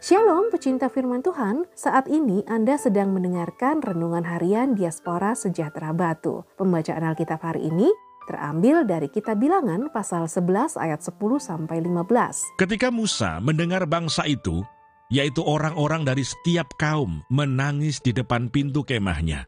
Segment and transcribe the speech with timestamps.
[0.00, 6.40] Shalom pecinta firman Tuhan, saat ini Anda sedang mendengarkan Renungan Harian Diaspora Sejahtera Batu.
[6.56, 7.84] Pembacaan Alkitab hari ini
[8.24, 12.56] terambil dari kitab bilangan pasal 11 ayat 10 sampai 15.
[12.56, 14.64] Ketika Musa mendengar bangsa itu,
[15.12, 19.44] yaitu orang-orang dari setiap kaum menangis di depan pintu kemahnya.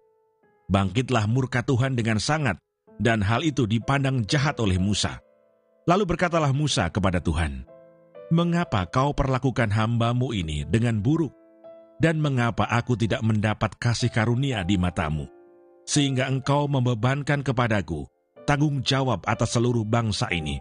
[0.68, 2.60] Bangkitlah murka Tuhan dengan sangat,
[3.00, 5.16] dan hal itu dipandang jahat oleh Musa.
[5.88, 7.71] Lalu berkatalah Musa kepada Tuhan,
[8.32, 11.36] mengapa kau perlakukan hambamu ini dengan buruk?
[12.00, 15.28] Dan mengapa aku tidak mendapat kasih karunia di matamu?
[15.86, 18.08] Sehingga engkau membebankan kepadaku
[18.42, 20.58] tanggung jawab atas seluruh bangsa ini.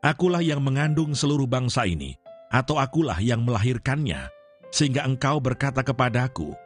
[0.00, 2.16] Akulah yang mengandung seluruh bangsa ini,
[2.48, 4.28] atau akulah yang melahirkannya,
[4.72, 6.56] sehingga engkau berkata kepadaku,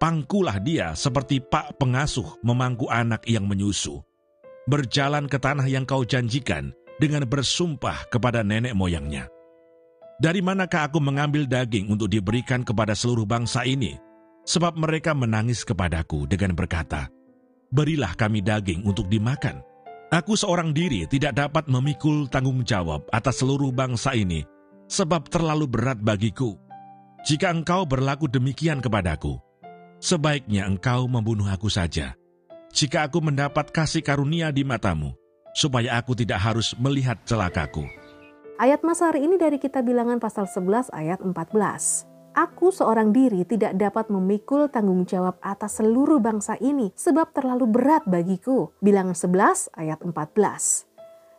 [0.00, 4.00] Pangkulah dia seperti pak pengasuh memangku anak yang menyusu.
[4.64, 9.28] Berjalan ke tanah yang kau janjikan dengan bersumpah kepada nenek moyangnya
[10.20, 13.96] dari manakah aku mengambil daging untuk diberikan kepada seluruh bangsa ini?
[14.44, 17.08] Sebab mereka menangis kepadaku dengan berkata,
[17.72, 19.64] Berilah kami daging untuk dimakan.
[20.10, 24.42] Aku seorang diri tidak dapat memikul tanggung jawab atas seluruh bangsa ini,
[24.90, 26.58] sebab terlalu berat bagiku.
[27.22, 29.38] Jika engkau berlaku demikian kepadaku,
[30.02, 32.18] sebaiknya engkau membunuh aku saja.
[32.74, 35.14] Jika aku mendapat kasih karunia di matamu,
[35.54, 37.99] supaya aku tidak harus melihat celakaku.'
[38.60, 41.32] Ayat masa hari ini dari kitab bilangan pasal 11 ayat 14.
[42.36, 48.04] Aku seorang diri tidak dapat memikul tanggung jawab atas seluruh bangsa ini sebab terlalu berat
[48.04, 48.68] bagiku.
[48.84, 50.12] Bilangan 11 ayat 14.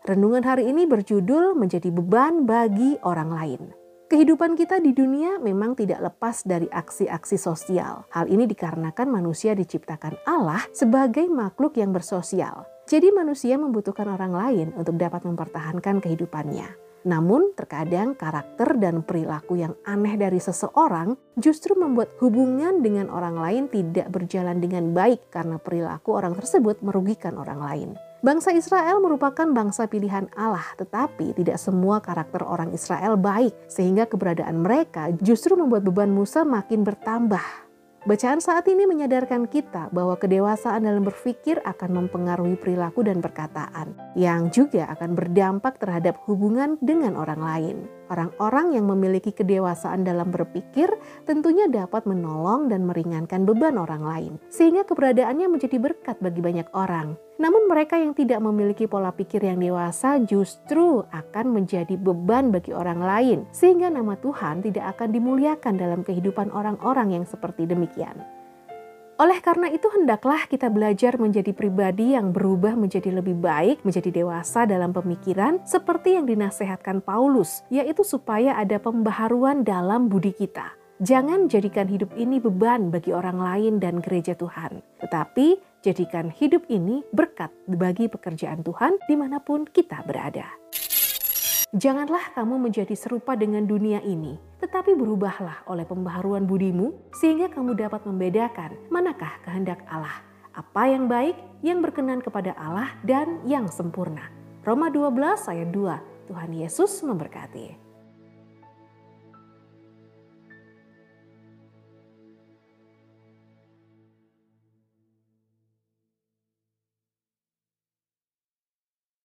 [0.09, 3.61] Renungan hari ini berjudul menjadi beban bagi orang lain.
[4.09, 8.01] Kehidupan kita di dunia memang tidak lepas dari aksi-aksi sosial.
[8.09, 12.65] Hal ini dikarenakan manusia diciptakan Allah sebagai makhluk yang bersosial.
[12.89, 16.90] Jadi manusia membutuhkan orang lain untuk dapat mempertahankan kehidupannya.
[17.01, 23.63] Namun, terkadang karakter dan perilaku yang aneh dari seseorang justru membuat hubungan dengan orang lain
[23.69, 27.89] tidak berjalan dengan baik karena perilaku orang tersebut merugikan orang lain.
[28.21, 34.61] Bangsa Israel merupakan bangsa pilihan Allah, tetapi tidak semua karakter orang Israel baik, sehingga keberadaan
[34.61, 37.70] mereka justru membuat beban Musa makin bertambah.
[38.01, 44.49] Bacaan saat ini menyadarkan kita bahwa kedewasaan dalam berpikir akan mempengaruhi perilaku dan perkataan, yang
[44.49, 47.77] juga akan berdampak terhadap hubungan dengan orang lain.
[48.11, 50.91] Orang-orang yang memiliki kedewasaan dalam berpikir
[51.23, 57.15] tentunya dapat menolong dan meringankan beban orang lain, sehingga keberadaannya menjadi berkat bagi banyak orang.
[57.39, 62.99] Namun, mereka yang tidak memiliki pola pikir yang dewasa justru akan menjadi beban bagi orang
[62.99, 68.40] lain, sehingga nama Tuhan tidak akan dimuliakan dalam kehidupan orang-orang yang seperti demikian.
[69.21, 74.65] Oleh karena itu, hendaklah kita belajar menjadi pribadi yang berubah menjadi lebih baik, menjadi dewasa
[74.65, 80.73] dalam pemikiran, seperti yang dinasehatkan Paulus, yaitu supaya ada pembaharuan dalam budi kita.
[81.05, 87.01] Jangan jadikan hidup ini beban bagi orang lain dan gereja Tuhan, tetapi Jadikan hidup ini
[87.09, 90.45] berkat bagi pekerjaan Tuhan di mana pun kita berada.
[91.73, 98.05] Janganlah kamu menjadi serupa dengan dunia ini, tetapi berubahlah oleh pembaharuan budimu sehingga kamu dapat
[98.05, 100.21] membedakan manakah kehendak Allah,
[100.53, 101.33] apa yang baik,
[101.65, 104.29] yang berkenan kepada Allah dan yang sempurna.
[104.61, 106.29] Roma 12 ayat 2.
[106.29, 107.90] Tuhan Yesus memberkati.